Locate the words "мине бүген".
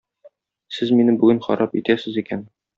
1.01-1.43